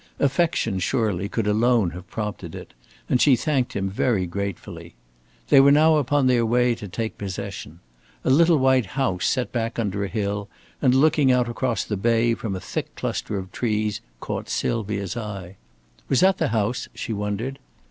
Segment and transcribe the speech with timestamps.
[0.17, 2.73] Affection, surely, could alone have prompted it;
[3.07, 4.95] and she thanked him very gratefully.
[5.49, 7.81] They were now upon their way to take possession.
[8.25, 10.49] A little white house set back under a hill
[10.81, 15.57] and looking out across the bay from a thick cluster of trees caught Sylvia's eye.
[16.09, 17.59] Was that the house, she wondered?